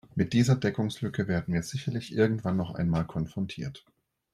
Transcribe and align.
Mit 0.15 0.33
dieser 0.33 0.55
Deckungslücke 0.55 1.27
werden 1.27 1.53
wir 1.53 1.61
sicherlich 1.61 2.11
irgendwann 2.11 2.57
noch 2.57 2.73
einmal 2.73 3.05
konfrontiert. 3.05 3.85